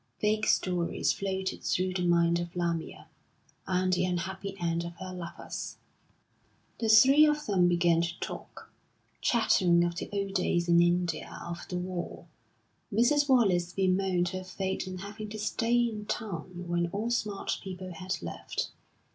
[0.19, 3.05] Vague stories floated through the mind of Lamia,
[3.67, 5.77] and the unhappy end of her lovers.
[6.79, 8.71] The three of them began to talk,
[9.21, 12.25] chattering of the old days in India, of the war.
[12.91, 13.29] Mrs.
[13.29, 18.23] Wallace bemoaned her fate in having to stay in town when all smart people had
[18.23, 18.71] left.